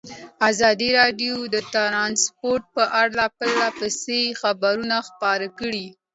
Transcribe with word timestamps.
ازادي 0.49 0.89
راډیو 0.99 1.35
د 1.53 1.55
ترانسپورټ 1.73 2.63
په 2.75 2.83
اړه 3.03 3.23
پرله 3.37 3.69
پسې 3.79 4.21
خبرونه 4.41 4.97
خپاره 5.09 5.47
کړي. 5.59 5.85